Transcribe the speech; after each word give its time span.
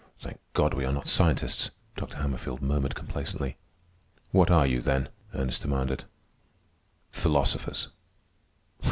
"Thank 0.17 0.39
God 0.53 0.73
we 0.73 0.83
are 0.83 0.91
not 0.91 1.07
scientists," 1.07 1.69
Dr. 1.95 2.17
Hammerfield 2.17 2.59
murmured 2.59 2.95
complacently. 2.95 3.57
"What 4.31 4.49
are 4.49 4.65
you 4.65 4.81
then?" 4.81 5.09
Ernest 5.35 5.61
demanded. 5.61 6.05
"Philosophers." 7.11 7.89